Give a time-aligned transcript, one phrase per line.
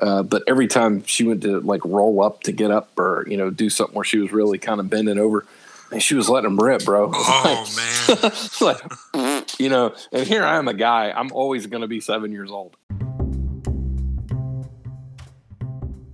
[0.00, 3.36] Uh, but every time she went to like roll up to get up or you
[3.36, 5.44] know do something where she was really kind of bending over,
[5.90, 7.10] and she was letting them rip, bro.
[7.12, 9.94] Oh man, like, you know.
[10.12, 11.10] And here I am, a guy.
[11.10, 12.76] I'm always going to be seven years old.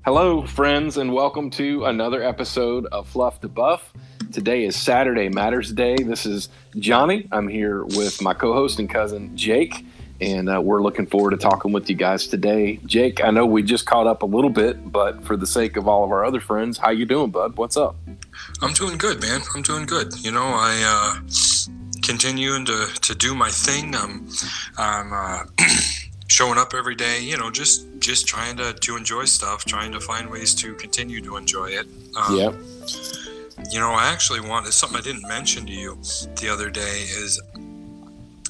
[0.04, 3.92] Hello, friends, and welcome to another episode of Fluff to Buff.
[4.32, 5.96] Today is Saturday Matters Day.
[5.96, 7.28] This is Johnny.
[7.32, 9.84] I'm here with my co-host and cousin Jake
[10.20, 12.78] and uh, we're looking forward to talking with you guys today.
[12.86, 15.88] Jake, I know we just caught up a little bit, but for the sake of
[15.88, 17.56] all of our other friends, how you doing, bud?
[17.56, 17.96] What's up?
[18.62, 19.40] I'm doing good, man.
[19.54, 20.14] I'm doing good.
[20.24, 21.20] You know, I uh,
[22.02, 23.94] continuing to, to do my thing.
[23.94, 24.28] I'm
[24.78, 25.44] I'm uh,
[26.28, 27.20] showing up every day.
[27.20, 31.20] You know, just just trying to to enjoy stuff, trying to find ways to continue
[31.22, 31.86] to enjoy it.
[32.16, 32.52] Um, yeah.
[33.70, 35.96] You know, I actually wanted something I didn't mention to you
[36.36, 37.40] the other day is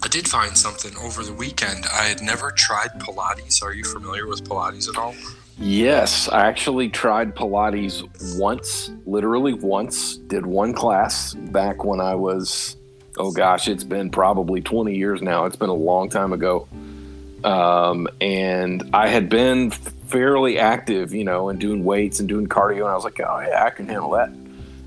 [0.05, 1.87] I did find something over the weekend.
[1.91, 3.63] I had never tried Pilates.
[3.63, 5.15] Are you familiar with Pilates at all?
[5.59, 8.05] Yes, I actually tried Pilates
[8.39, 10.19] once, literally once.
[10.19, 12.77] Did one class back when I was,
[13.17, 15.47] oh gosh, it's been probably 20 years now.
[15.47, 16.69] It's been a long time ago.
[17.43, 22.81] Um, and I had been fairly active, you know, and doing weights and doing cardio.
[22.81, 24.29] And I was like, oh, yeah, I can handle that.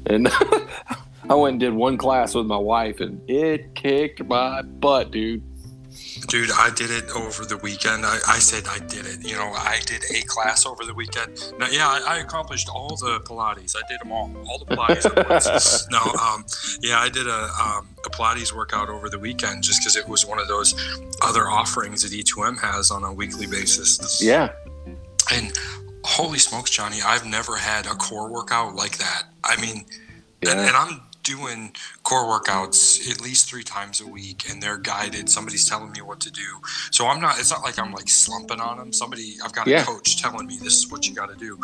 [0.05, 0.30] And
[1.30, 5.44] I went and did one class with my wife, and it kicked my butt, dude.
[6.28, 8.06] Dude, I did it over the weekend.
[8.06, 9.28] I, I said I did it.
[9.28, 11.53] You know, I did a class over the weekend.
[11.59, 13.75] Now, yeah, I, I accomplished all the Pilates.
[13.75, 15.89] I did them all, all the Pilates.
[15.92, 16.45] no, um,
[16.81, 20.25] yeah, I did a, um, a Pilates workout over the weekend just because it was
[20.25, 20.75] one of those
[21.22, 24.22] other offerings that E2M has on a weekly basis.
[24.23, 24.52] Yeah.
[25.31, 25.52] And
[26.03, 29.23] holy smokes, Johnny, I've never had a core workout like that.
[29.44, 29.86] I mean,
[30.42, 30.52] yeah.
[30.52, 35.30] and, and I'm doing core workouts at least three times a week and they're guided.
[35.30, 36.61] Somebody's telling me what to do.
[36.92, 39.81] So i'm not it's not like i'm like slumping on them somebody i've got yeah.
[39.81, 41.59] a coach telling me this is what you got to do.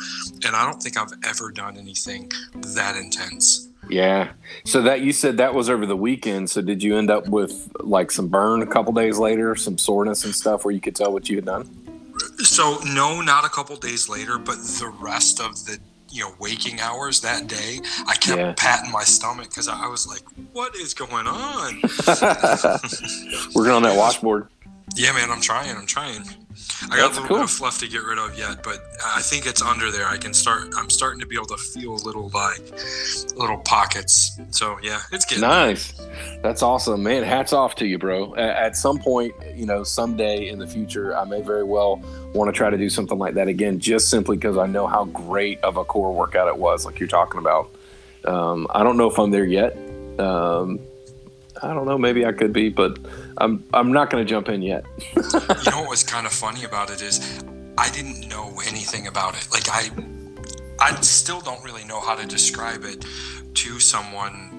[0.45, 2.29] And i don't think i've ever done anything
[2.75, 3.69] that intense.
[3.89, 4.31] Yeah.
[4.65, 6.49] So that you said that was over the weekend.
[6.49, 10.25] So did you end up with like some burn a couple days later some soreness
[10.25, 11.69] and stuff where you could tell what you had done?
[12.39, 15.79] So no not a couple days later but the rest of the
[16.13, 18.53] you know waking hours that day i kept yeah.
[18.55, 20.21] patting my stomach because I, was like
[20.53, 21.81] what is going on
[23.55, 24.47] working on that washboard
[24.95, 26.23] yeah man i'm trying i'm trying
[26.89, 27.37] I got That's a little cool.
[27.37, 30.05] bit of fluff to get rid of yet, but I think it's under there.
[30.07, 30.73] I can start.
[30.77, 32.61] I'm starting to be able to feel little like
[33.35, 34.39] little pockets.
[34.51, 35.93] So yeah, it's getting nice.
[35.93, 36.39] There.
[36.43, 37.23] That's awesome, man.
[37.23, 38.35] Hats off to you, bro.
[38.35, 42.01] At some point, you know, someday in the future, I may very well
[42.33, 45.05] want to try to do something like that again, just simply because I know how
[45.05, 47.73] great of a core workout it was, like you're talking about.
[48.25, 49.75] Um, I don't know if I'm there yet.
[50.19, 50.79] Um,
[51.61, 51.97] I don't know.
[51.97, 52.99] Maybe I could be, but
[53.37, 54.85] I'm I'm not going to jump in yet.
[55.15, 57.43] you know what was kind of funny about it is
[57.77, 59.47] I didn't know anything about it.
[59.51, 59.89] Like I
[60.79, 63.05] I still don't really know how to describe it
[63.55, 64.49] to someone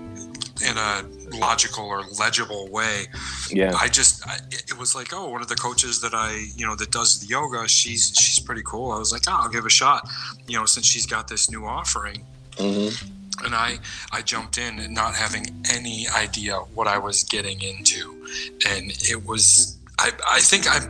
[0.64, 1.04] in a
[1.36, 3.06] logical or legible way.
[3.50, 3.74] Yeah.
[3.74, 6.76] I just I, it was like, oh, one of the coaches that I, you know,
[6.76, 8.92] that does the yoga, she's she's pretty cool.
[8.92, 10.08] I was like, oh, I'll give a shot.
[10.46, 12.24] You know, since she's got this new offering.
[12.56, 13.13] Mm-hmm
[13.44, 13.78] and I
[14.12, 18.26] I jumped in not having any idea what I was getting into,
[18.68, 20.88] and it was I I think I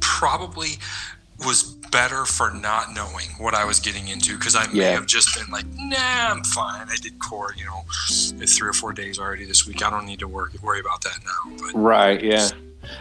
[0.00, 0.78] probably
[1.44, 4.90] was better for not knowing what I was getting into because I may yeah.
[4.92, 6.88] have just been like, nah, I'm fine.
[6.88, 7.84] I did core, you know,
[8.46, 9.84] three or four days already this week.
[9.84, 11.56] I don't need to worry worry about that now.
[11.58, 12.48] But right, yeah.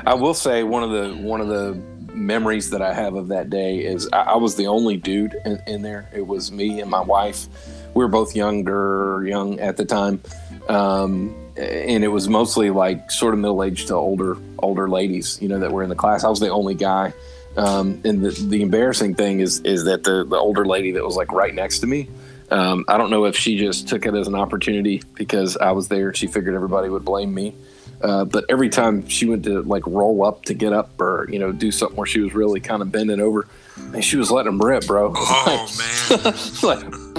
[0.05, 1.81] I will say one of the one of the
[2.13, 5.61] memories that I have of that day is I, I was the only dude in,
[5.65, 6.09] in there.
[6.13, 7.47] It was me and my wife
[7.93, 10.21] we were both younger, young at the time,
[10.69, 15.47] um, and it was mostly like sort of middle aged to older older ladies, you
[15.47, 16.23] know, that were in the class.
[16.23, 17.13] I was the only guy,
[17.57, 21.15] um, and the the embarrassing thing is is that the the older lady that was
[21.15, 22.09] like right next to me.
[22.49, 25.87] Um, I don't know if she just took it as an opportunity because I was
[25.87, 26.13] there.
[26.13, 27.55] She figured everybody would blame me.
[28.01, 31.39] Uh, but every time she went to like roll up to get up or you
[31.39, 33.47] know do something where she was really kind of bending over,
[33.93, 35.13] and she was letting them rip, bro.
[35.15, 36.33] Oh man!
[36.63, 37.10] like,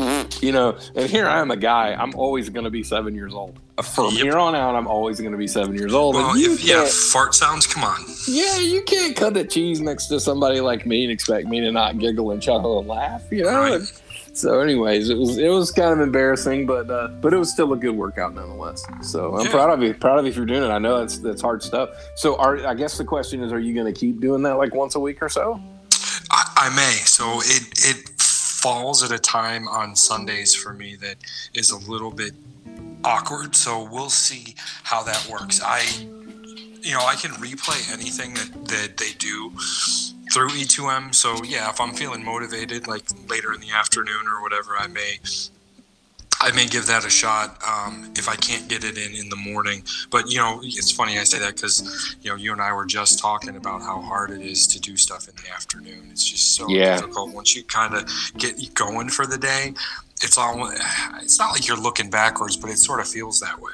[0.43, 1.95] you know, and here I am a guy.
[1.95, 3.59] I'm always going to be seven years old.
[3.95, 4.25] From yep.
[4.25, 6.17] here on out, I'm always going to be seven years old.
[6.17, 7.67] Well, if, yeah, fart sounds.
[7.67, 8.05] Come on.
[8.29, 11.73] Yeah, you can't cut the cheese next to somebody like me and expect me to
[11.73, 13.23] not giggle and chuckle and laugh.
[13.31, 13.79] You know.
[13.79, 14.03] Right.
[14.35, 17.73] So, anyways, it was it was kind of embarrassing, but uh, but it was still
[17.73, 18.85] a good workout nonetheless.
[19.03, 19.53] So I'm yeah.
[19.53, 19.95] proud of you.
[19.95, 20.71] Proud of you for doing it.
[20.71, 21.91] I know that's that's hard stuff.
[22.17, 24.75] So, are I guess the question is, are you going to keep doing that like
[24.75, 25.61] once a week or so?
[26.31, 26.97] I, I may.
[27.05, 28.12] So it it
[28.63, 31.17] falls at a time on Sundays for me that
[31.53, 32.33] is a little bit
[33.03, 33.57] awkward.
[33.57, 34.55] So we'll see
[34.85, 35.61] how that works.
[35.61, 35.83] I,
[36.81, 39.51] you know, I can replay anything that, that they do
[40.33, 41.13] through E2M.
[41.13, 45.19] So yeah, if I'm feeling motivated, like later in the afternoon or whatever, I may
[46.43, 49.37] I may give that a shot um, if I can't get it in in the
[49.37, 49.85] morning.
[50.11, 52.85] But you know, it's funny I say that because you know you and I were
[52.85, 56.09] just talking about how hard it is to do stuff in the afternoon.
[56.11, 56.97] It's just so yeah.
[56.97, 59.75] difficult once you kind of get going for the day.
[60.21, 60.69] It's all.
[61.21, 63.73] It's not like you're looking backwards, but it sort of feels that way.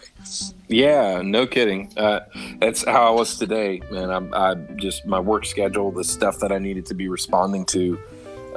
[0.69, 1.91] Yeah, no kidding.
[1.97, 2.21] Uh,
[2.59, 4.11] that's how I was today, man.
[4.11, 7.99] I'm I just my work schedule, the stuff that I needed to be responding to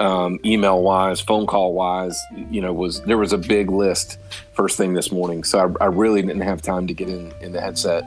[0.02, 2.20] um, email wise, phone call wise,
[2.50, 4.18] you know, was there was a big list
[4.54, 5.44] first thing this morning.
[5.44, 8.04] So I, I really didn't have time to get in, in the headset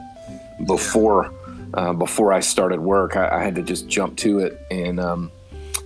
[0.65, 1.33] before
[1.73, 3.15] uh, before I started work.
[3.15, 5.31] I, I, had to just jump to it, and um,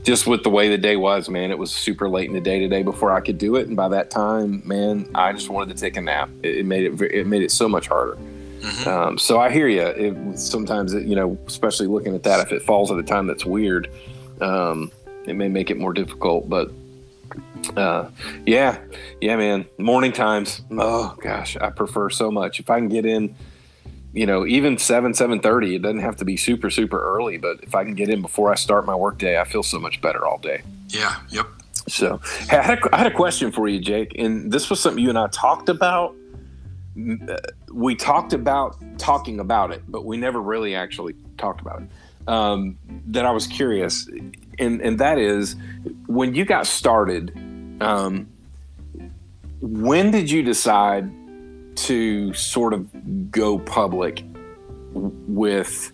[0.03, 2.59] just with the way the day was, man, it was super late in the day
[2.59, 3.67] today before I could do it.
[3.67, 6.29] And by that time, man, I just wanted to take a nap.
[6.41, 8.17] It, it made it it made it so much harder.
[8.61, 8.89] Mm-hmm.
[8.89, 9.81] Um, so I hear you.
[9.83, 13.25] It, sometimes, it, you know, especially looking at that, if it falls at a time
[13.25, 13.89] that's weird,
[14.41, 14.91] um,
[15.29, 16.49] it may make it more difficult.
[16.49, 16.71] But
[17.75, 18.09] uh,
[18.45, 18.79] yeah,
[19.21, 19.65] yeah, man.
[19.77, 20.61] Morning times.
[20.71, 22.59] Oh gosh, I prefer so much.
[22.59, 23.35] If I can get in,
[24.13, 25.75] you know, even seven seven thirty.
[25.75, 28.51] It doesn't have to be super super early, but if I can get in before
[28.51, 30.63] I start my workday, I feel so much better all day.
[30.87, 31.15] Yeah.
[31.29, 31.45] Yep.
[31.87, 32.19] So
[32.51, 35.09] I had, a, I had a question for you, Jake, and this was something you
[35.09, 36.15] and I talked about.
[36.97, 37.37] Uh,
[37.71, 41.89] we talked about talking about it, but we never really actually talked about it.
[42.27, 42.77] Um,
[43.07, 44.07] that I was curious
[44.59, 45.55] and and that is
[46.07, 47.31] when you got started.
[47.81, 48.27] Um,
[49.61, 51.09] when did you decide
[51.75, 54.23] to sort of go public
[54.93, 55.91] with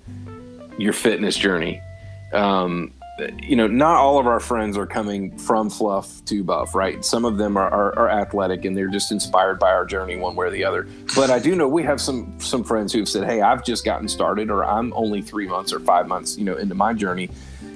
[0.78, 1.82] your fitness journey?
[2.34, 2.92] Um,
[3.42, 7.04] you know, not all of our friends are coming from fluff to buff, right?
[7.06, 10.36] Some of them are, are, are, athletic and they're just inspired by our journey one
[10.36, 10.86] way or the other.
[11.16, 14.10] But I do know we have some some friends who've said, "Hey, I've just gotten
[14.10, 17.30] started," or "I'm only three months or five months, you know, into my journey."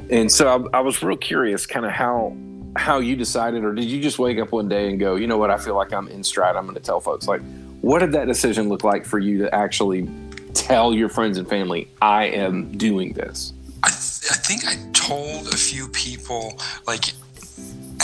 [0.10, 2.36] And so I, I was real curious, kind of how
[2.76, 5.38] how you decided, or did you just wake up one day and go, you know
[5.38, 6.56] what, I feel like I'm in stride.
[6.56, 7.28] I'm going to tell folks.
[7.28, 7.42] Like,
[7.82, 10.08] what did that decision look like for you to actually
[10.54, 13.54] tell your friends and family, I am doing this?
[13.84, 17.14] I, th- I think I told a few people, like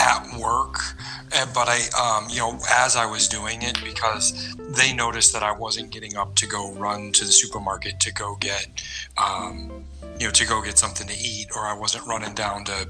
[0.06, 0.78] at work,
[1.54, 5.52] but I, um, you know, as I was doing it, because they noticed that I
[5.52, 8.68] wasn't getting up to go run to the supermarket to go get
[9.18, 9.86] um,
[10.20, 12.90] you know, to go get something to eat, or I wasn't running down to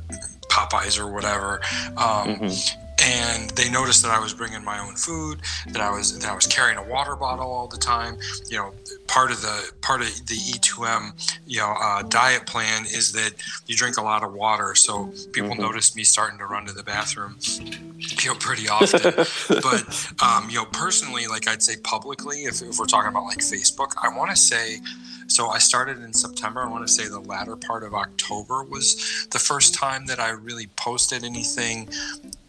[0.50, 1.62] Popeyes or whatever.
[1.98, 2.85] Um, mm-hmm.
[3.02, 6.36] And they noticed that I was bringing my own food, that I was that I
[6.36, 8.18] was carrying a water bottle all the time.
[8.50, 8.74] You know,
[9.08, 13.34] part of the part of the E2M, you know, uh, diet plan is that
[13.68, 14.76] you drink a lot of water.
[14.76, 15.62] So people mm-hmm.
[15.62, 19.02] noticed me starting to run to the bathroom, you know, pretty often.
[19.62, 23.40] but um, you know, personally, like I'd say publicly, if, if we're talking about like
[23.40, 24.80] Facebook, I want to say
[25.28, 26.62] so I started in September.
[26.62, 30.30] I want to say the latter part of October was the first time that I
[30.30, 31.90] really posted anything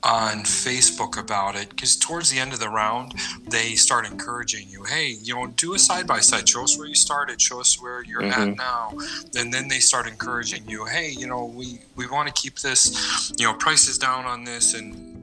[0.06, 3.14] on Facebook about it because towards the end of the round,
[3.48, 6.48] they start encouraging you, hey, you know, do a side by side.
[6.48, 7.40] Show us where you started.
[7.40, 8.50] Show us where you're mm-hmm.
[8.50, 8.92] at now.
[9.36, 13.32] And then they start encouraging you, hey, you know, we we want to keep this,
[13.36, 15.16] you know, prices down on this and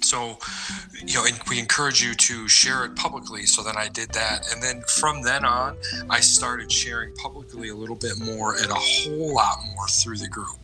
[0.00, 0.38] so
[1.04, 4.62] you know we encourage you to share it publicly so then i did that and
[4.62, 5.76] then from then on
[6.08, 10.28] i started sharing publicly a little bit more and a whole lot more through the
[10.28, 10.60] group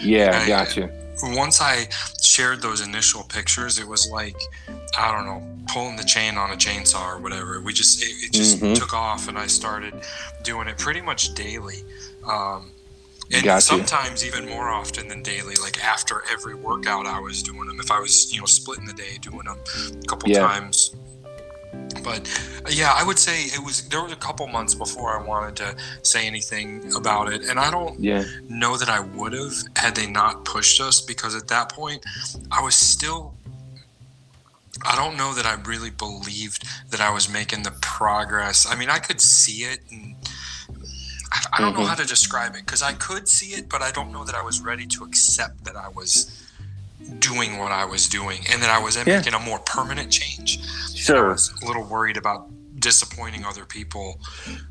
[0.00, 1.86] yeah I, gotcha once i
[2.22, 4.36] shared those initial pictures it was like
[4.98, 5.42] i don't know
[5.72, 8.74] pulling the chain on a chainsaw or whatever we just it, it just mm-hmm.
[8.74, 9.94] took off and i started
[10.42, 11.82] doing it pretty much daily
[12.26, 12.70] um,
[13.32, 13.60] and gotcha.
[13.66, 17.90] sometimes even more often than daily like after every workout i was doing them if
[17.90, 19.58] i was you know splitting the day doing them
[19.92, 20.40] a couple yeah.
[20.40, 20.94] times
[22.02, 22.28] but
[22.70, 25.76] yeah i would say it was there was a couple months before i wanted to
[26.02, 28.24] say anything about it and i don't yeah.
[28.48, 32.04] know that i would have had they not pushed us because at that point
[32.50, 33.34] i was still
[34.86, 38.64] I don't know that I really believed that I was making the progress.
[38.70, 40.14] I mean, I could see it and
[41.32, 41.82] I, I don't mm-hmm.
[41.82, 44.34] know how to describe it because I could see it, but I don't know that
[44.34, 46.47] I was ready to accept that I was
[47.18, 49.18] doing what I was doing and that I was yeah.
[49.18, 50.60] making a more permanent change.
[50.94, 51.28] Sure.
[51.28, 54.20] I was a little worried about disappointing other people.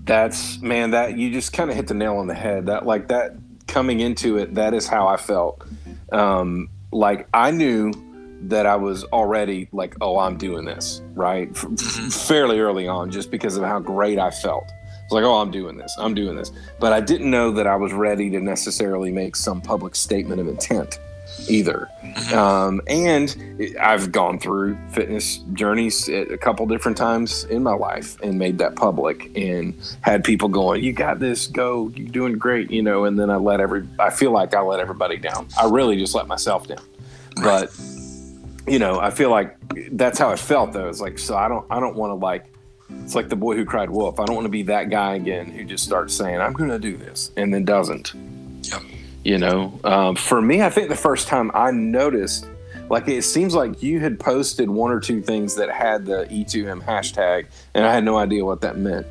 [0.03, 2.67] That's man, that you just kind of hit the nail on the head.
[2.67, 3.35] That like that
[3.67, 5.63] coming into it, that is how I felt.
[6.11, 7.91] Um, like I knew
[8.43, 12.09] that I was already like, oh, I'm doing this right, mm-hmm.
[12.09, 14.71] fairly early on, just because of how great I felt
[15.09, 15.95] was like, oh, I'm doing this.
[15.97, 16.51] I'm doing this.
[16.79, 20.47] But I didn't know that I was ready to necessarily make some public statement of
[20.47, 20.99] intent.
[21.49, 21.87] Either.
[22.03, 22.33] Mhm.
[22.33, 28.37] Um, and I've gone through fitness journeys a couple different times in my life and
[28.39, 32.81] made that public and had people going, "You got this, go, you're doing great," you
[32.81, 33.05] know.
[33.05, 35.47] And then I let every, I feel like I let everybody down.
[35.59, 36.81] I really just let myself down.
[37.41, 37.71] But
[38.67, 39.55] you know, I feel like
[39.91, 40.89] that's how it felt though.
[40.89, 42.45] It's like, so I don't, I don't want to like.
[43.03, 44.19] It's like the boy who cried wolf.
[44.19, 46.79] I don't want to be that guy again who just starts saying, "I'm going to
[46.79, 48.13] do this," and then doesn't.
[49.27, 52.47] You know um, for me i think the first time i noticed
[52.89, 56.81] like it seems like you had posted one or two things that had the e2m
[56.81, 59.05] hashtag and i had no idea what that meant.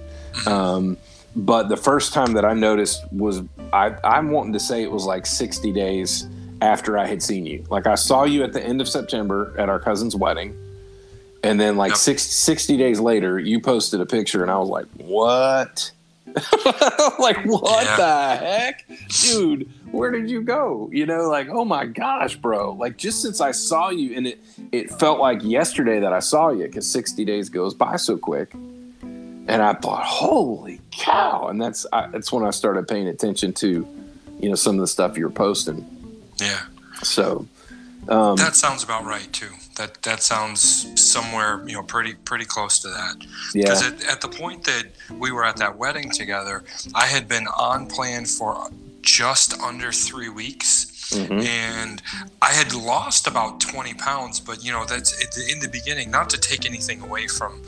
[0.47, 0.97] Um,
[1.35, 3.43] but the first time that i noticed was
[3.75, 6.27] I, i'm wanting to say it was like 60 days
[6.63, 7.65] after i had seen you.
[7.69, 10.57] Like i saw you at the end of september at our cousin's wedding
[11.43, 11.99] and then like Yep.
[11.99, 15.91] six, 60 days later you posted a picture and i was like what
[17.19, 17.97] like what Yeah.
[17.97, 18.87] the heck?
[19.23, 20.91] Dude where did you go?
[20.93, 22.73] You know like oh my gosh bro.
[22.73, 24.39] Like just since i saw you and it
[24.73, 28.53] it felt like yesterday that i saw you because 60 days goes by so quick.
[28.55, 31.49] And i thought holy cow.
[31.49, 33.87] And that's I, that's when i started paying attention to
[34.41, 35.87] you know some of the stuff you're posting.
[36.39, 36.61] Yeah.
[37.03, 37.47] so
[38.09, 39.51] um That sounds about right too.
[39.77, 40.61] That that sounds
[41.01, 43.17] somewhere you know pretty pretty close to that.
[43.55, 44.85] yeah Because at, at the point that
[45.19, 48.71] we were at that wedding together, I had been on plan for
[49.03, 50.87] just under three weeks.
[51.15, 51.45] mhm.
[51.47, 52.03] And
[52.43, 55.13] I had lost about 20 pounds, but you know, that's
[55.53, 57.63] in the beginning, not to take anything away from,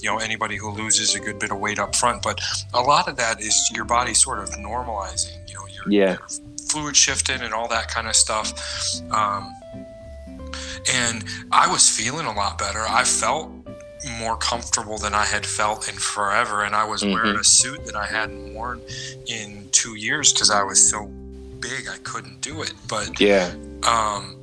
[0.00, 2.40] you know, anybody who loses a good bit of weight up front, but
[2.72, 6.12] a lot of that is your body sort of normalizing, you know, your, Yeah.
[6.18, 6.28] your
[6.70, 8.52] fluid shifting and all that kind of stuff.
[9.10, 9.52] Um,
[10.92, 12.80] and I was feeling a lot better.
[12.80, 13.50] I felt
[14.18, 16.64] more comfortable than I had felt in forever.
[16.64, 18.82] And I was wearing a suit that I hadn't worn
[19.26, 21.06] in two years because I was so
[21.60, 22.74] big I couldn't do it.
[22.86, 23.54] But yeah
[23.86, 24.36] um,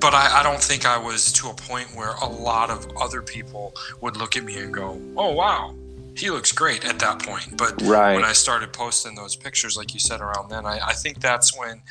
[0.00, 3.22] but I, I don't think I was to a point where a lot of other
[3.22, 5.74] people would look at me and go, "Oh wow,
[6.16, 9.94] he looks great." At that point, but right when I started posting those pictures, like
[9.94, 11.82] you said around then, I, I think that's when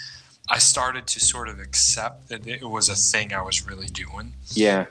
[0.50, 4.34] I started to sort of accept that it was a thing I was really doing.
[4.53, 4.86] Yeah.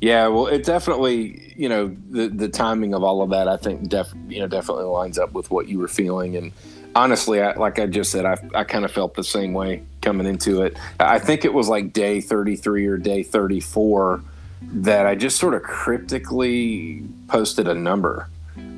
[0.00, 3.88] Yeah, well, it definitely, you know, the the timing of all of that, I think,
[3.88, 6.36] def, you know, definitely lines up with what you were feeling.
[6.36, 6.52] And
[6.94, 10.26] honestly, I, like I just said, I, I kind of felt the same way coming
[10.26, 10.76] into it.
[11.00, 14.20] I think it was like day 33 or day 34
[14.62, 18.28] that I just sort of cryptically posted a number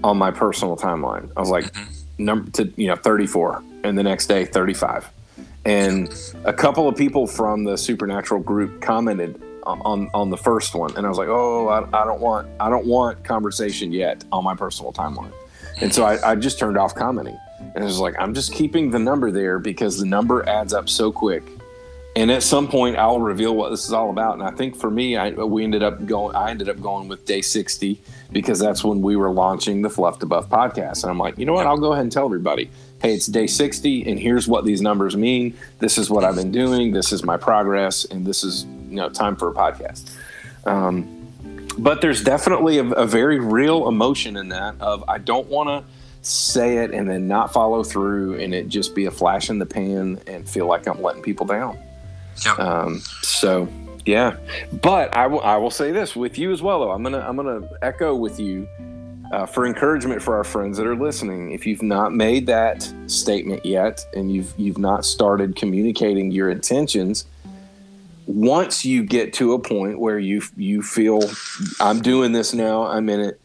[0.05, 1.31] on my personal timeline.
[1.37, 2.03] I was like, Mhm.
[2.19, 5.09] number to, you know, 34, and the next day, 35.
[5.67, 6.09] And
[6.45, 10.97] a couple of people from the supernatural group commented on on the first one.
[10.97, 14.45] And i was like oh i, I don't want i don't want conversation yet on
[14.45, 15.33] my personal timeline.
[15.79, 17.37] And so I, I just turned off commenting.
[17.75, 20.89] And it was like i'm just keeping the number there because the number adds up
[20.89, 21.43] so quick.
[22.15, 24.35] And at some point i'll reveal what this is all about.
[24.35, 27.25] And i think for me I, we ended up going i ended up going with
[27.27, 31.03] day 60 because that's when we were launching the fluff to buff podcast.
[31.03, 31.67] And i'm like you know what?
[31.67, 32.71] I'll go ahead and tell everybody
[33.03, 35.57] hey it's day 60 and here's what these numbers mean.
[35.79, 36.93] This is what i've been doing.
[36.93, 40.17] This is my progress and this is you know time for a podcast.
[40.67, 41.13] Um,
[41.79, 45.85] but there's definitely a, a very real emotion in that of i don't want to
[46.23, 49.67] say it and then not follow through and it just be a flash in the
[49.67, 51.79] pan and feel like i'm letting people down.
[52.45, 52.59] Yep.
[52.59, 53.69] um, so
[54.05, 54.37] yeah.
[54.73, 56.93] But I will I will say this with you as well though.
[56.93, 58.69] I'm gonna i'm gonna echo with you
[59.33, 61.53] uh, for encouragement for our friends that are listening.
[61.53, 67.27] If you've not made that statement yet and you've you've not started communicating your intentions
[68.27, 71.21] once you get to a point where you you feel
[71.81, 73.41] i'm doing this now i'm in it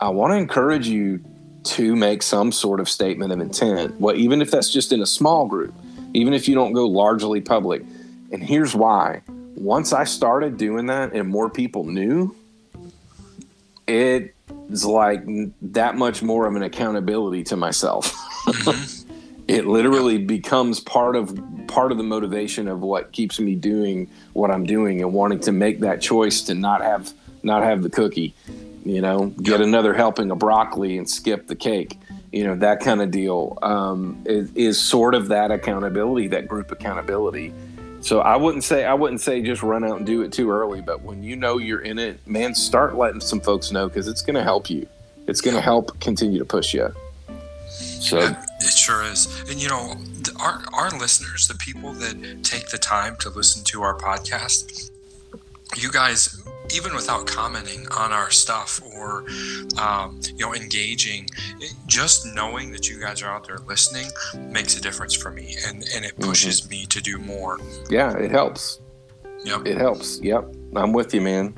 [0.00, 1.22] i want to encourage you
[1.64, 4.00] to make some sort of statement of intent.
[4.00, 5.74] Well even if that's just in a small group
[6.14, 7.82] even if you don't go largely public.
[8.32, 9.22] And here's why.
[9.54, 12.34] Once i started doing that and more people knew
[13.86, 14.34] it
[14.70, 15.22] is like
[15.60, 18.12] that much more of an accountability to myself
[18.46, 19.04] Mhm.
[19.48, 24.50] it literally becomes part of part of the motivation of what keeps me doing what
[24.50, 27.12] I'm doing and wanting to make that choice to not have
[27.44, 28.34] not have the cookie,
[28.84, 29.68] you know, get Yep.
[29.68, 31.98] another helping of broccoli and skip the cake,
[32.32, 36.70] you know, that kind of deal um, is, is sort of that accountability, that group
[36.70, 37.52] accountability.
[38.02, 40.80] So I wouldn't say I wouldn't say just run out and do it too early,
[40.80, 44.22] but when you know you're in it, man, start letting some folks know because it's
[44.22, 44.86] going to help you.
[45.28, 46.92] It's going to help continue to push you.
[47.68, 49.28] So Yeah, it sure is.
[49.48, 49.96] And you know,
[50.40, 54.90] our our listeners, the people that take the time to listen to our podcast,
[55.76, 56.42] you guys
[56.74, 59.24] even without commenting on our stuff or
[59.78, 61.28] um, you know engaging
[61.86, 64.06] just knowing that you guys are out there listening
[64.50, 66.70] makes a difference for me and and it pushes mm-hmm.
[66.70, 67.58] me to do more.
[67.90, 68.80] Yeah it helps.
[69.44, 69.66] Yep.
[69.66, 70.20] It helps.
[70.20, 70.54] Yep.
[70.76, 71.54] I'm with you man.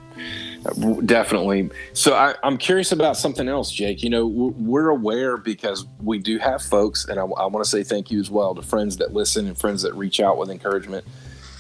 [1.05, 1.69] Definitely.
[1.93, 4.03] So I, am curious about something else jake.
[4.03, 7.83] You know we're aware because we do have folks and i, I want to say
[7.83, 11.05] thank you as well to friends that listen and friends that reach out with encouragement.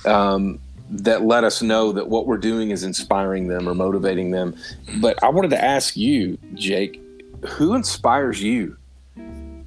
[0.07, 0.61] Um,
[1.03, 4.55] that let us know that what we're doing is inspiring them or motivating them.
[5.01, 7.01] But I wanted to ask you, Jake,
[7.47, 8.77] who inspires you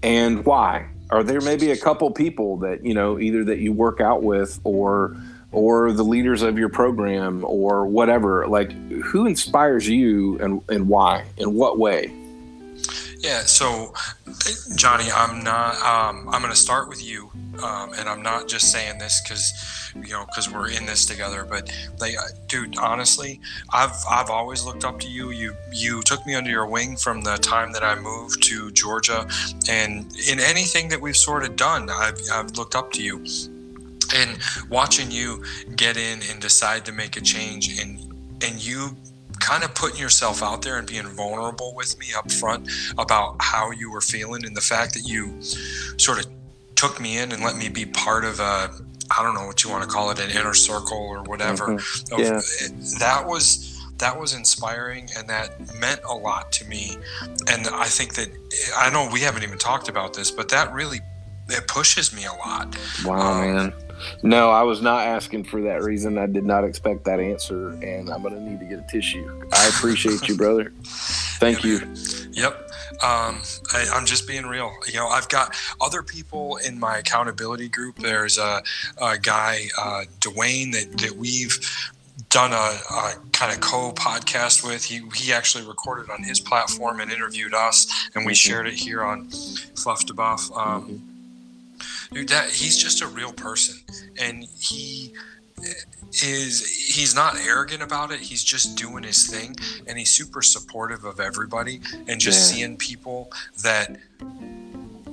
[0.01, 0.88] and why?
[1.10, 4.60] Are there maybe a couple people that, you know, either that you work out with
[4.63, 5.15] or
[5.53, 8.48] or the leaders of your program or whatever?
[8.48, 11.25] Like who inspires you and, and why?
[11.38, 12.12] In what way?
[13.19, 13.93] Yeah, so
[14.75, 17.31] Johnny, I'm not um, I'm going to start with you
[17.63, 21.45] um, and I'm not just saying this because you know because we're in this together
[21.50, 22.15] but like
[22.47, 23.39] dude honestly
[23.71, 25.31] i've i've always looked up to you.
[25.31, 29.27] You you took me under your wing from the time that i moved to georgia
[29.69, 33.25] and in anything that we've sort of done i've, I've looked up to you.
[34.15, 35.43] And watching you
[35.75, 38.00] get in and decide to make a change and
[38.41, 38.95] and you
[39.39, 43.72] kind of putting yourself out there and being vulnerable with me up front about how
[43.72, 46.32] you were feeling and the fact that you sort of
[46.75, 48.70] took me in and let me be part of a
[49.10, 51.67] I don't know what you want to call it, an inner circle or whatever.
[51.67, 52.20] Mm-hmm.
[52.20, 52.41] Yeah.
[53.00, 56.98] that was that was inspiring and that meant a lot to me.
[57.48, 58.29] And I think that
[58.75, 61.00] I know we haven't even talked about this, but that really
[61.50, 62.77] it pushes me a lot.
[63.06, 63.74] Wow, um, man.
[64.24, 66.18] No, I was not asking for that reason.
[66.18, 69.48] I did not expect that answer, and I'm going to need to get a tissue.
[69.51, 70.74] I appreciate you, brother.
[71.39, 71.96] Thank yeah, you.
[72.32, 72.63] Yep.
[73.04, 73.42] Um,
[73.74, 74.74] I, am just being real.
[74.88, 78.00] You know, I've got other people in my accountability group.
[78.00, 78.63] There's a,
[79.01, 81.60] a guy, uh, Dwayne, that, that we've
[82.30, 84.84] done a, a kind of co-podcast with.
[84.84, 88.50] He he actually recorded on his platform and interviewed us, and we mm-hmm.
[88.50, 89.30] shared it here on
[89.75, 90.51] Fluff to Buff.
[90.56, 91.16] Um,
[92.11, 93.77] dude, that he's just a real person,
[94.19, 95.13] and he
[96.23, 98.19] is he's not arrogant about it.
[98.19, 99.55] He's just doing his thing,
[99.87, 102.55] and he's super supportive of everybody, and just yeah.
[102.55, 103.31] seeing people
[103.63, 103.97] that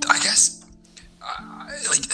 [0.09, 0.65] I guess
[1.23, 2.07] uh, like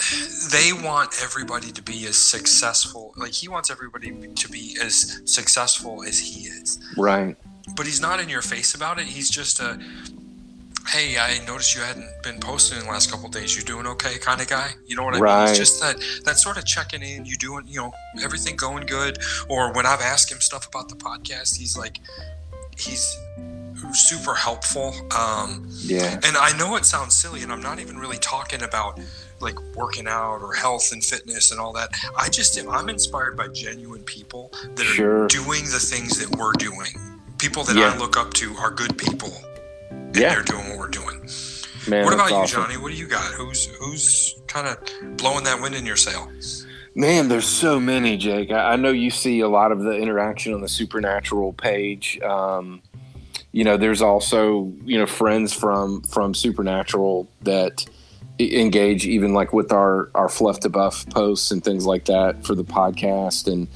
[0.51, 3.13] they want everybody to be as successful.
[3.17, 6.79] Like he wants everybody to be as successful as he is.
[6.97, 7.35] Right.
[7.75, 9.05] But he's not in your face about it.
[9.05, 9.79] He's just a
[10.87, 13.55] hey, I noticed you hadn't been posting in the last couple days.
[13.55, 14.71] You doing okay, kind of guy?
[14.85, 15.39] You know what I right.
[15.43, 15.49] mean?
[15.49, 17.25] It's just that that sort of checking in.
[17.25, 19.19] You doing, you know, everything going good?
[19.49, 21.99] Or when I've asked him stuff about the podcast, he's like,
[22.77, 23.17] he's
[23.93, 24.93] super helpful.
[25.17, 26.19] Um, yeah.
[26.23, 28.99] And I know it sounds silly, and I'm not even really talking about
[29.39, 31.89] like working out or health and fitness and all that.
[32.17, 32.69] I just am.
[32.69, 35.27] I'm inspired by genuine people that are sure.
[35.27, 36.93] doing the things that we're doing.
[37.37, 37.93] People that yeah.
[37.93, 39.31] I look up to are good people
[40.13, 40.35] yeah.
[40.35, 41.11] they're doing what we're doing.
[41.87, 42.63] Man, what about you, awesome.
[42.63, 42.77] Johnny?
[42.77, 43.23] What do you got?
[43.33, 46.31] Who's who's kind of blowing that wind in your sail?
[46.93, 48.51] Man, there's so many, Jake.
[48.51, 52.19] I, I, know you see a lot of the interaction on the Supernatural page.
[52.21, 52.81] Um,
[53.51, 57.85] you know, there's also you know friends from from Supernatural that
[58.39, 62.53] engage even like with our our fluff to buff posts and things like that for
[62.53, 63.51] the podcast.
[63.51, 63.67] And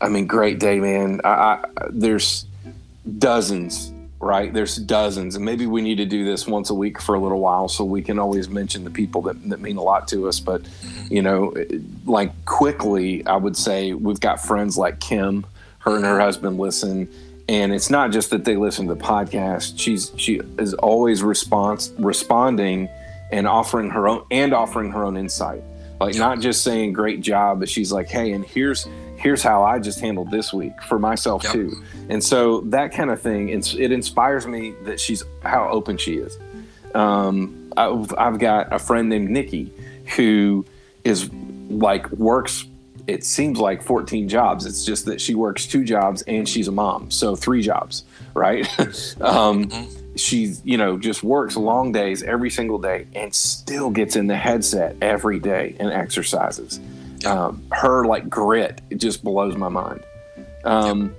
[0.00, 1.20] I mean, great day, man.
[1.24, 2.46] I, I there's
[3.18, 4.52] dozens right?
[4.52, 7.40] There's dozens, and maybe we need to do this once a week for a little
[7.40, 10.38] while so we can always mention the people that, that mean a lot to us.
[10.40, 10.62] But,
[11.08, 11.54] you know,
[12.04, 15.46] like quickly, I would say we've got friends like Kim,
[15.78, 16.20] her and her mm-hmm.
[16.20, 17.08] husband listen.
[17.48, 19.76] And it's not just that they listen to the podcast.
[19.76, 22.88] She's she is always response responding
[23.32, 25.64] and offering her own and offering her own insight.
[25.98, 28.86] Like not just saying great job, but she's like, hey, and here's
[29.20, 31.52] here's how I just handled this week for myself yep.
[31.52, 31.84] too.
[32.08, 36.38] And so that kind of thing, it inspires me that she's how open she is.
[36.94, 39.72] Um, I've, I've got a friend named Nikki
[40.16, 40.64] who
[41.04, 41.30] is
[41.68, 42.64] like works.
[43.06, 44.64] It seems like 14 jobs.
[44.64, 48.66] It's just that she works two jobs and she's a mom, so three jobs, right?
[49.20, 50.16] um, mm-hmm.
[50.16, 54.36] she's you know just works long days every single day and still gets in the
[54.36, 56.80] headset every day and exercises
[57.26, 60.02] um, her like grit it just blows my mind.
[60.64, 61.14] Um,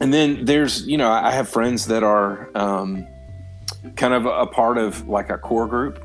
[0.00, 3.06] and then there's you know i have friends that are um,
[3.96, 6.04] kind of a part of like a core group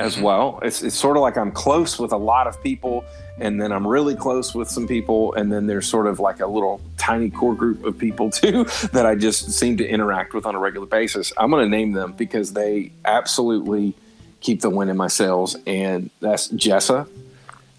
[0.00, 0.24] as mm-hmm.
[0.24, 0.60] well.
[0.62, 3.04] It's, it's sort of like i'm close with a lot of people
[3.40, 6.46] and then i'm really close with some people and then there's sort of like a
[6.46, 10.54] little tiny core group of people too that i just seem to interact with on
[10.54, 11.32] a regular basis.
[11.36, 13.94] I'm going to name them because they absolutely
[14.40, 17.08] keep the wind in my sails and that's jessa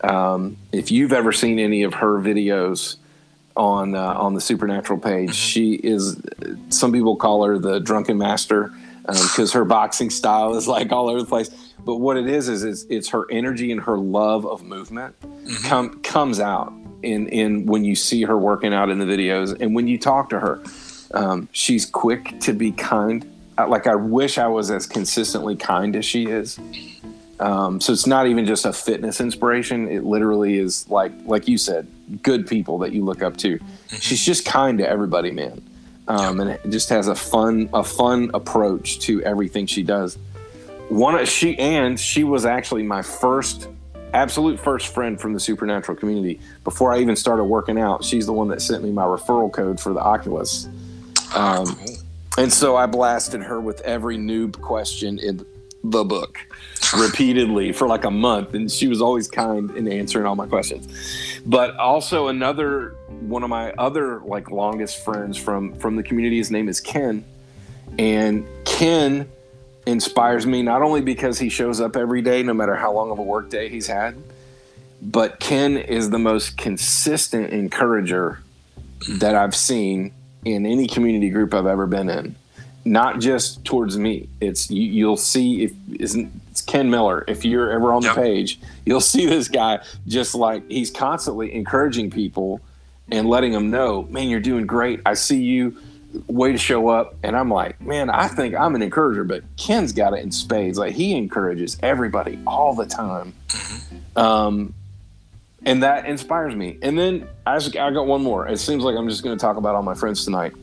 [0.02, 2.98] um, if you've ever seen any of her videos,
[3.60, 5.30] on uh, on the Supernatural page.
[5.30, 5.34] Mm-hmm.
[5.34, 6.20] She is.
[6.70, 8.74] Some people call her the drunken master
[9.06, 11.50] because um, her boxing style is like all over the place.
[11.86, 15.68] But what it is is it's, it's her energy and her love of movement mm-hmm.
[15.68, 19.76] come comes out in in when you see her working out in the videos and
[19.76, 20.64] when you talk to her.
[21.12, 23.30] Um, she's quick to be kind.
[23.58, 26.58] Like I wish I was as consistently kind as she is.
[27.40, 29.88] Um, so it's not even just a fitness inspiration.
[29.88, 31.88] It literally is like, like you said,
[32.22, 33.58] good people that you look up to.
[33.58, 33.96] Mm-hmm.
[33.98, 35.62] She's just kind to everybody, man,
[36.08, 40.18] um, and it just has a fun, a fun approach to everything she does.
[40.90, 43.68] One, she and she was actually my first,
[44.14, 46.42] absolute first friend from the supernatural community.
[46.64, 49.80] Before I even started working out, she's the one that sent me my referral code
[49.80, 50.68] for the Oculus.
[51.36, 51.80] Um.
[52.38, 55.46] And so I blasted her with every noob question in
[55.84, 56.40] the book
[56.98, 60.88] repeatedly for like a month and she was always kind in answering all my questions.
[61.46, 66.52] But also another one of my other like longest friends from from the community his
[66.52, 67.24] name is ken.
[67.98, 69.30] And ken
[69.86, 73.18] inspires me not only because he shows up every day no matter how long of
[73.18, 74.16] a work day he's had
[75.02, 78.40] but ken is the most consistent encourager
[79.08, 80.12] that i've seen
[80.46, 82.36] in any community group i've ever been in.
[82.86, 84.30] Not just towards me.
[84.40, 87.24] It's you, will see if isn't it's Ken Miller.
[87.28, 88.16] If you're ever on the yep.
[88.18, 92.62] page, you'll see this guy just like he's constantly encouraging people
[93.12, 95.02] and letting them know, man, you're doing great.
[95.06, 95.78] I see you.
[96.28, 97.16] Way to show up.
[97.24, 100.78] And I'm like, man, I think I'm an encourager, but Ken's got it in spades.
[100.78, 103.34] Like he encourages everybody all the time.
[103.48, 104.18] Mm-hmm.
[104.20, 104.74] Um,
[105.66, 106.80] and that inspires me.
[106.82, 108.48] And then I, just, I got one more.
[108.48, 110.54] It seems like I'm just going to talk about all my friends tonight,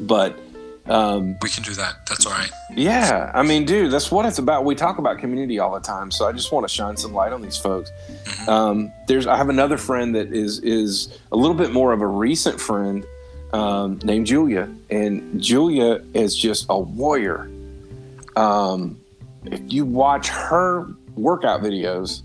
[0.00, 0.38] but
[0.86, 2.06] um, we can do that.
[2.06, 2.50] That's all right.
[2.70, 4.64] Yeah, I mean, dude, that's what it's about.
[4.64, 7.32] We talk about community all the time, so I just want to shine some light
[7.32, 7.90] on these folks.
[8.24, 8.50] Mm-hmm.
[8.50, 12.06] Um, there's, I have another friend that is is a little bit more of a
[12.06, 13.06] recent friend
[13.54, 17.50] um, named Julia, and Julia is just a warrior.
[18.36, 19.00] Um,
[19.44, 22.22] if you watch her workout videos,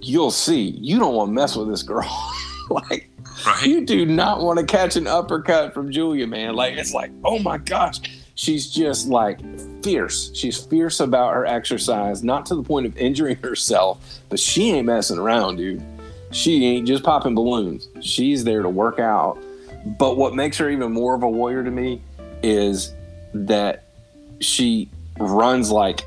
[0.00, 2.32] you'll see you don't want to mess with this girl.
[2.70, 3.09] like
[3.46, 3.66] Right.
[3.66, 6.54] You do not want to catch an uppercut from Julia, man.
[6.54, 8.00] Like it's like, oh my gosh,
[8.34, 9.40] she's just like
[9.82, 10.30] fierce.
[10.34, 14.86] She's fierce about her exercise, not to the point of injuring herself, but she ain't
[14.86, 15.82] messing around, dude.
[16.32, 17.88] She ain't just popping balloons.
[18.00, 19.38] She's there to work out.
[19.98, 22.02] But what makes her even more of a warrior to me
[22.42, 22.92] is
[23.34, 23.84] that
[24.40, 26.02] she runs like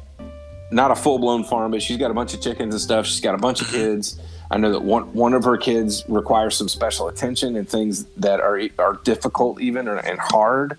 [0.72, 3.06] not a full blown farm, but she's got a bunch of chickens and stuff.
[3.06, 3.78] She's got a bunch of mm-hmm.
[3.78, 4.19] kids
[4.51, 8.39] I know that one one of her kids requires some special attention and things that
[8.39, 10.77] are are difficult even and hard.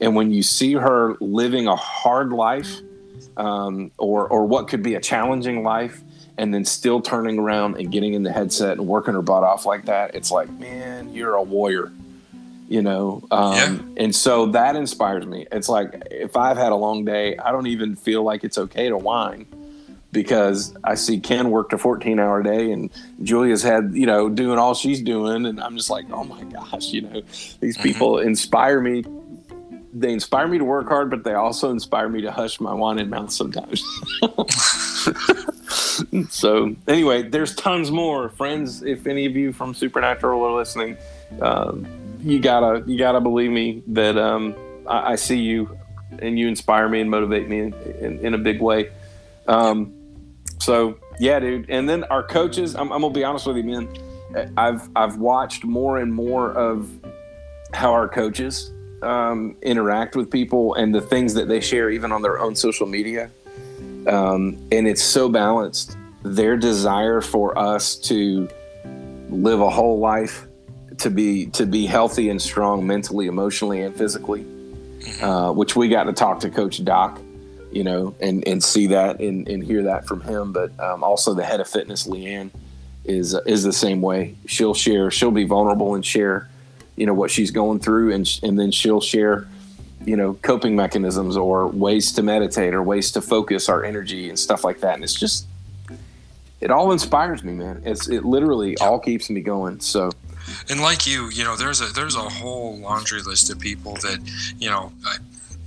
[0.00, 2.80] And when you see her living a hard life,
[3.36, 6.00] um, or or what could be a challenging life,
[6.36, 9.66] and then still turning around and getting in the headset and working her butt off
[9.66, 11.92] like that, it's like, man, you're a warrior,
[12.68, 13.24] you know.
[13.32, 14.04] Um, yeah.
[14.04, 15.46] And so that inspires me.
[15.50, 18.88] It's like if I've had a long day, I don't even feel like it's okay
[18.88, 19.46] to whine
[20.12, 22.90] because I see Ken worked a 14 hour day and
[23.22, 25.46] Julia's had, you know, doing all she's doing.
[25.46, 27.20] And I'm just like, oh my gosh, you know,
[27.60, 27.82] these mm-hmm.
[27.82, 28.28] people mm-hmm.
[28.28, 29.04] inspire me.
[29.92, 33.10] They inspire me to work hard, but they also inspire me to hush my whining
[33.10, 33.82] mouth sometimes.
[36.30, 38.82] so anyway, there's tons more friends.
[38.82, 40.96] If any of you from Supernatural are listening,
[41.40, 41.72] uh,
[42.20, 44.54] you gotta, you gotta believe me that, um,
[44.86, 45.78] I, I, see you
[46.18, 48.90] and you inspire me and motivate me in, in, in a big way.
[49.46, 49.97] Um,
[50.58, 51.68] so yeah, dude.
[51.68, 53.88] And then our coaches, I'm, I'm gonna be honest with you, man.
[54.56, 56.90] I've I've watched more and more of
[57.72, 62.22] how our coaches um, interact with people and the things that they share, even on
[62.22, 63.30] their own social media.
[64.06, 65.96] Um, and it's so balanced.
[66.22, 68.48] Their desire for us to
[69.30, 70.46] live a whole life,
[70.98, 74.44] to be to be healthy and strong mentally, emotionally, and physically,
[75.22, 77.20] uh, which we got to talk to Coach Doc
[77.70, 80.52] you know, and, and see that and, and hear that from him.
[80.52, 82.50] But um, also the head of fitness, Leanne,
[83.04, 84.34] is is the same way.
[84.46, 86.48] She'll share, she'll be vulnerable and share,
[86.96, 89.48] you know, what she's going through, and and then she'll share,
[90.04, 94.38] you know, coping mechanisms or ways to meditate or ways to focus our energy and
[94.38, 94.94] stuff like that.
[94.94, 95.46] And it's just,
[96.60, 97.82] it all inspires me, man.
[97.84, 99.80] It's it literally all keeps me going.
[99.80, 100.10] So
[100.68, 104.18] and like you you know there's a there's a whole laundry list of people that
[104.58, 105.16] you know I,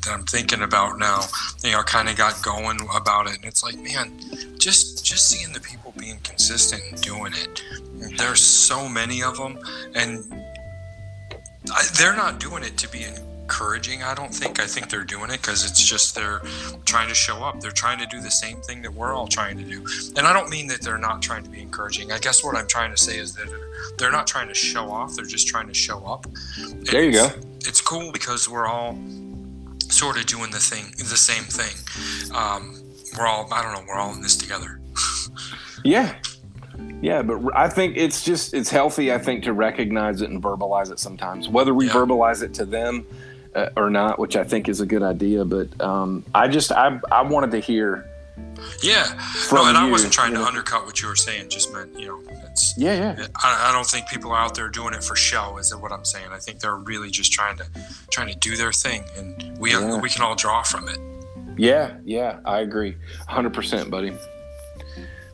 [0.04, 1.22] that I'm thinking about now,
[1.64, 3.36] you know, kind of got going about it.
[3.36, 4.20] And it's like, man,
[4.58, 7.62] just just seeing the people being consistent and doing it.
[8.18, 9.60] There's so many of them,
[9.96, 10.24] and
[11.72, 14.02] I, they're not doing it to be encouraging.
[14.02, 14.60] I don't think.
[14.60, 16.42] I think they're doing it because it's just they're
[16.86, 17.60] trying to show up.
[17.60, 19.86] They're trying to do the same thing that we're all trying to do.
[20.16, 22.12] And I don't mean that they're not trying to be encouraging.
[22.12, 23.50] I guess what I'm trying to say is that
[23.98, 25.16] they're not trying to show off.
[25.16, 26.26] They're just trying to show up.
[26.58, 27.30] And there you go.
[27.68, 28.98] It's cool because we're all
[29.92, 31.76] sort of doing the thing, the same thing.
[32.36, 32.82] Um,
[33.18, 33.52] we're all.
[33.52, 33.84] I don't know.
[33.88, 34.80] We're all in this together.
[35.84, 36.16] yeah,
[37.02, 39.12] yeah, but I think it's just it's healthy.
[39.12, 41.94] I think to recognize it and verbalize it sometimes, whether we yeah.
[41.94, 43.06] verbalize it to them
[43.56, 45.44] uh, or not, which I think is a good idea.
[45.44, 48.08] But um, I just I I wanted to hear.
[48.82, 49.06] Yeah,
[49.52, 50.46] no, and you, I wasn't trying to know.
[50.46, 51.50] undercut what you were saying.
[51.50, 53.28] Just meant you know, it's yeah, yeah.
[53.36, 55.58] I, I don't think people are out there doing it for show.
[55.58, 56.28] Is what I'm saying.
[56.32, 57.66] I think they're really just trying to
[58.12, 60.00] trying to do their thing, and we yeah.
[60.00, 61.00] we can all draw from it.
[61.58, 64.14] Yeah, yeah, I agree, hundred percent, buddy.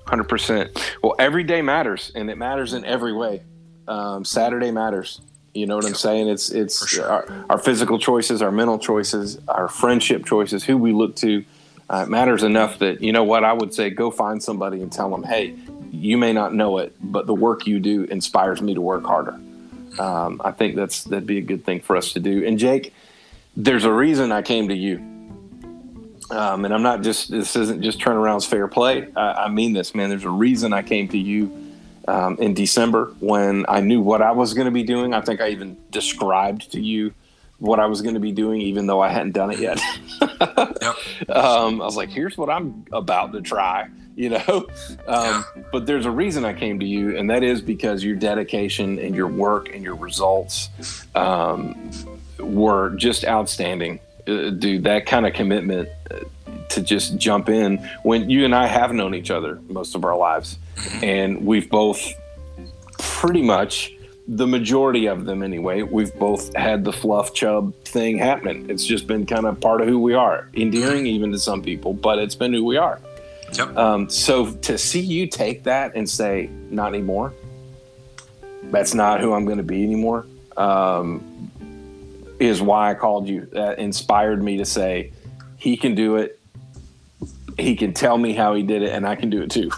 [0.05, 0.95] Hundred percent.
[1.03, 3.43] Well, every day matters, and it matters in every way.
[3.87, 5.21] Um, Saturday matters.
[5.53, 6.29] You know what I'm saying?
[6.29, 7.09] It's it's sure.
[7.09, 11.43] our, our, physical choices, our mental choices, our friendship choices, who we look to.
[11.89, 13.89] Uh, it matters enough that you know what I would say.
[13.89, 15.55] Go find somebody and tell them, hey,
[15.91, 19.39] you may not know it, but the work you do inspires me to work harder.
[19.99, 22.45] Um, I think that's that'd be a good thing for us to do.
[22.45, 22.93] And Jake,
[23.55, 24.97] there's a reason I came to you.
[26.29, 29.07] Um, and I'm not just this isn't just turnarounds fair play.
[29.15, 30.09] I, I, mean this, man.
[30.09, 31.73] There's a reason I came to you
[32.05, 35.13] um, in December when I knew what I was going to be doing.
[35.13, 37.13] I think I even described to you
[37.59, 39.79] what I was going to be doing, even though I hadn't done it yet.
[40.21, 40.95] yep.
[41.35, 44.67] um, I was like, "Here's what I'm about to try," you know.
[45.07, 45.63] Um, yeah.
[45.71, 49.15] But there's a reason I came to you, and that is because your dedication and
[49.15, 50.69] your work and your results
[51.15, 51.91] um,
[52.37, 56.19] were just outstanding uh, dude, that kind of commitment uh,
[56.69, 60.17] to just jump in when you and I have known each other most of our
[60.17, 60.59] lives,
[61.01, 62.13] and we've both
[62.99, 63.93] pretty much
[64.27, 65.83] the majority of them anyway.
[65.83, 68.69] We've both had the fluff chub thing happening.
[68.69, 71.93] It's just been kind of part of who we are, endearing even to some people,
[71.93, 72.99] but it's been who we are.
[73.53, 73.77] Yep.
[73.77, 77.33] Um, so to see you take that and say, not anymore,
[78.63, 80.25] that's not who I'm going to be anymore.
[80.57, 81.33] Um,
[82.39, 83.47] is why I called you.
[83.53, 85.11] That inspired me to say,
[85.57, 86.39] he can do it.
[87.57, 89.71] He can tell me how he did it, and I can do it too.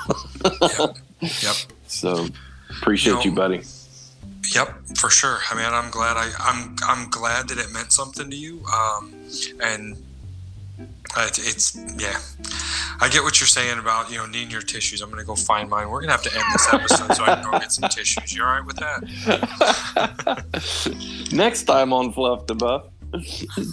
[0.61, 0.97] yep.
[1.21, 1.55] yep.
[1.87, 2.27] So
[2.69, 3.61] appreciate you, know, you, buddy.
[4.53, 5.39] Yep, for sure.
[5.49, 8.63] I mean, I'm glad I, I'm I'm glad that it meant something to you.
[8.65, 9.13] Um,
[9.61, 9.97] and
[11.17, 12.19] it's yeah.
[13.01, 15.01] I get what you're saying about you know needing your tissues.
[15.01, 15.89] I'm gonna go find mine.
[15.89, 18.33] We're gonna have to end this episode so I can go get some tissues.
[18.33, 19.03] You all right with that?
[21.31, 22.85] Next time on Fluff to Buff,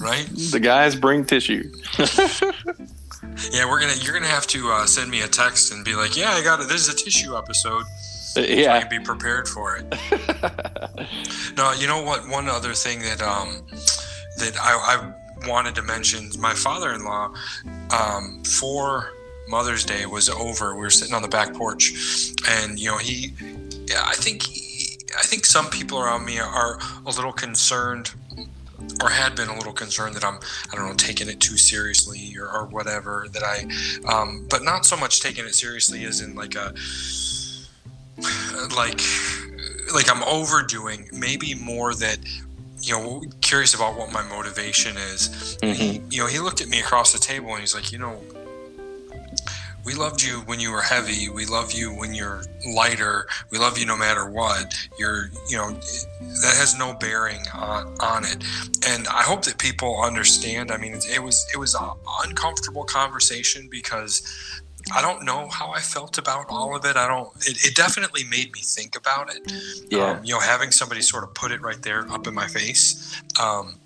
[0.01, 0.27] right?
[0.51, 1.73] The guys bring tissue.
[3.53, 3.97] yeah, we're gonna.
[4.01, 6.61] You're gonna have to uh, send me a text and be like, "Yeah, I got
[6.61, 6.69] it.
[6.69, 7.85] This is a tissue episode."
[8.37, 9.87] Uh, yeah, so be prepared for it.
[11.57, 12.29] no, you know what?
[12.29, 13.62] One other thing that um
[14.38, 17.33] that I, I wanted to mention my father-in-law
[17.90, 19.12] um, for
[19.49, 20.75] Mother's Day was over.
[20.75, 23.33] We were sitting on the back porch, and you know he,
[23.87, 28.12] yeah, I think he, I think some people around me are a little concerned
[29.03, 30.38] or had been a little concerned that I'm,
[30.72, 33.27] I don't know, taking it too seriously or, or whatever.
[33.33, 33.66] That I,
[34.12, 36.75] um, but not so much taking it seriously as in like a,
[38.76, 39.00] like,
[39.94, 41.09] like I'm overdoing.
[41.12, 42.18] Maybe more that
[42.83, 45.59] you know, curious about what my motivation is.
[45.62, 45.72] Mm-hmm.
[45.72, 48.22] He, you know, he looked at me across the table and he's like, you know,
[49.85, 51.29] we loved you when you were heavy.
[51.29, 53.29] We love you when you're lighter.
[53.50, 54.74] We love you no matter what.
[54.98, 58.42] You're, you know, that has no bearing on, on it.
[58.87, 60.72] And I hope that people understand.
[60.72, 61.88] I mean, it, it was it was an
[62.24, 64.61] uncomfortable conversation because
[64.94, 66.96] I don't know how I felt about all of it.
[66.96, 67.29] I don't.
[67.46, 69.53] It, it definitely made me think about it.
[69.90, 70.12] Yeah.
[70.12, 73.20] Um, you know, having somebody sort of put it right there up in my face.
[73.40, 73.81] Um,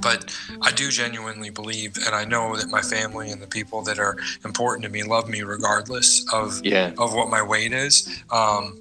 [0.00, 3.98] but I do genuinely believe, and I know that my family and the people that
[3.98, 6.92] are important to me love me regardless of yeah.
[6.98, 8.22] of what my weight is.
[8.30, 8.78] Um,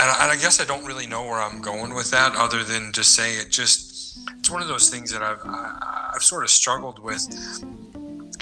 [0.00, 2.90] and, and I guess I don't really know where I'm going with that, other than
[2.92, 6.98] to say it just it's one of those things that I've I've sort of struggled
[6.98, 7.28] with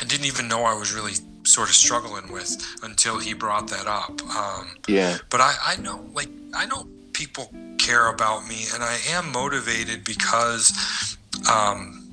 [0.01, 1.13] I didn't even know I was really
[1.45, 4.21] sort of struggling with until he brought that up.
[4.35, 5.19] Um, yeah.
[5.29, 10.05] But I, I know, like, I know people care about me, and I am motivated
[10.05, 11.17] because
[11.51, 12.09] um,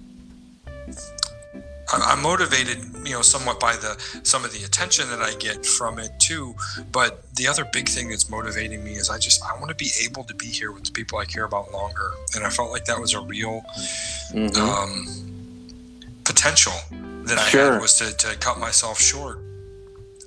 [1.94, 6.00] I'm motivated, you know, somewhat by the some of the attention that I get from
[6.00, 6.56] it too.
[6.92, 9.92] But the other big thing that's motivating me is I just I want to be
[10.04, 12.86] able to be here with the people I care about longer, and I felt like
[12.86, 13.62] that was a real
[14.34, 14.62] mm-hmm.
[14.62, 15.37] um,
[16.48, 16.74] potential
[17.24, 17.74] that I sure.
[17.74, 19.40] had was to, to cut myself short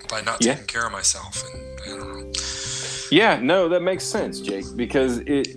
[0.09, 0.53] by not yeah.
[0.53, 1.45] taking care of myself.
[1.55, 2.33] And I don't know.
[3.11, 5.57] Yeah, no, that makes sense, Jake, because it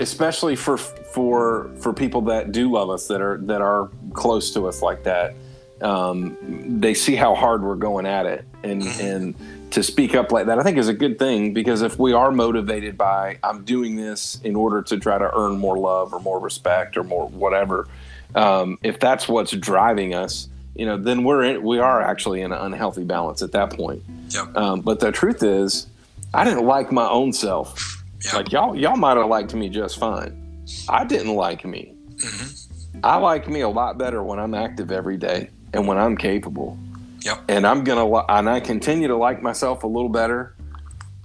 [0.00, 4.68] especially for for for people that do love us that are that are close to
[4.68, 5.34] us like that
[5.82, 6.36] um,
[6.80, 9.04] they see how hard we're going at it and mm-hmm.
[9.04, 12.12] and to speak up like that i think is a good thing because if we
[12.12, 16.20] are motivated by i'm doing this in order to try to earn more love or
[16.20, 17.88] more respect or more whatever
[18.34, 22.52] um, if that's what's driving us you know then we're in, we are actually in
[22.52, 24.56] an unhealthy balance at that point yep.
[24.56, 25.86] um, but the truth is
[26.34, 28.34] i didn't like my own self yep.
[28.34, 33.00] like y'all y'all might have liked me just fine i didn't like me mm-hmm.
[33.04, 36.78] i like me a lot better when i'm active every day and when i'm capable
[37.22, 37.44] Yep.
[37.48, 40.54] And I'm gonna and I continue to like myself a little better.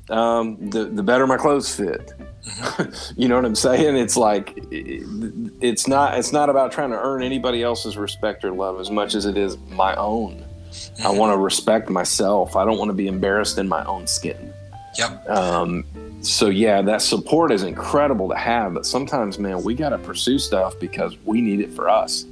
[0.09, 2.13] Um, the the better my clothes fit.
[2.45, 3.13] Mm-hmm.
[3.21, 3.95] you know what I'm saying?
[3.95, 8.79] It's like it's not it's not about trying to earn anybody else's respect or love
[8.79, 10.45] as much as it is my own.
[10.71, 11.07] Mm-hmm.
[11.07, 12.55] I want to respect myself.
[12.55, 14.53] I don't want to be embarrassed in my own skin.
[14.97, 15.29] Yep.
[15.29, 15.85] Um,
[16.21, 20.39] so yeah, that support is incredible to have, but sometimes, man, we got to pursue
[20.39, 22.25] stuff because we need it for us.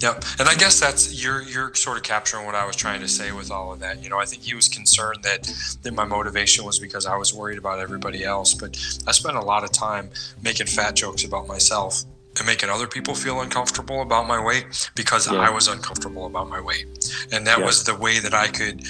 [0.00, 3.08] Yep, and I guess that's you're you're sort of capturing what I was trying to
[3.08, 4.02] say with all of that.
[4.02, 5.50] You know, I think he was concerned that
[5.82, 9.40] that my motivation was because I was worried about everybody else, but I spent a
[9.40, 10.10] lot of time
[10.42, 12.04] making fat jokes about myself
[12.38, 15.38] and making other people feel uncomfortable about my weight because yeah.
[15.38, 16.86] I was uncomfortable about my weight,
[17.32, 17.66] and that yeah.
[17.66, 18.84] was the way that I could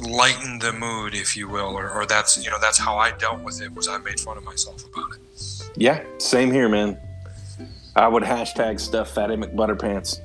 [0.00, 3.42] lighten the mood, if you will, or, or that's you know that's how I dealt
[3.42, 5.70] with it was I made fun of myself about it.
[5.76, 6.98] Yeah, same here, man.
[7.96, 10.20] I would hashtag stuff Fatty McButterpants.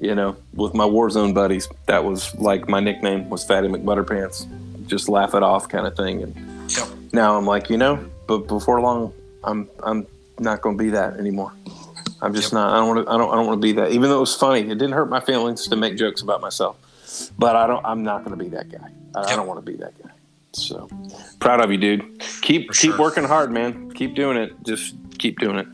[0.00, 4.46] You know, with my Warzone buddies, that was like my nickname was Fatty McButterpants.
[4.86, 6.22] Just laugh it off, kind of thing.
[6.22, 6.88] And yep.
[7.12, 10.06] now I'm like, you know, but before long, I'm I'm
[10.38, 11.52] not going to be that anymore.
[12.22, 12.54] I'm just yep.
[12.54, 12.72] not.
[12.72, 13.12] I don't want to.
[13.12, 13.32] I don't.
[13.32, 13.90] I don't want to be that.
[13.90, 16.76] Even though it was funny, it didn't hurt my feelings to make jokes about myself.
[17.38, 17.84] But I don't.
[17.84, 18.88] I'm not going to be that guy.
[19.14, 19.30] I, yep.
[19.30, 20.10] I don't want to be that guy.
[20.52, 20.88] So
[21.40, 22.20] proud of you, dude.
[22.42, 22.98] Keep For keep sure.
[22.98, 23.90] working hard, man.
[23.92, 24.52] Keep doing it.
[24.64, 25.66] Just keep doing it.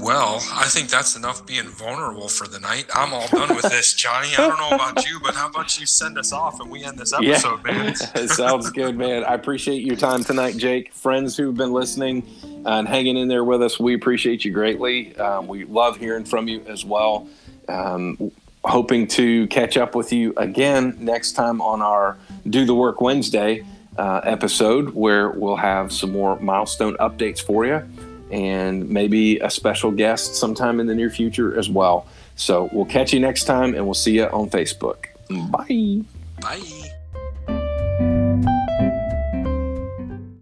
[0.00, 2.86] Well, I think that's enough being vulnerable for the night.
[2.94, 4.28] I'm all done with this, Johnny.
[4.36, 6.98] I don't know about you, but how about you send us off and we end
[6.98, 7.72] this episode, yeah.
[7.72, 7.88] man?
[8.14, 9.22] it sounds good, man.
[9.24, 10.92] I appreciate your time tonight, Jake.
[10.92, 12.26] Friends who've been listening
[12.64, 15.14] and hanging in there with us, we appreciate you greatly.
[15.16, 17.28] Um, we love hearing from you as well.
[17.68, 18.32] Um,
[18.64, 22.16] hoping to catch up with you again next time on our
[22.48, 23.64] Do the Work Wednesday
[23.98, 27.86] uh, episode, where we'll have some more milestone updates for you
[28.32, 32.06] and maybe a special guest sometime in the near future as well.
[32.34, 35.06] So we'll catch you next time and we'll see you on Facebook.
[35.50, 36.02] Bye.
[36.40, 36.91] Bye.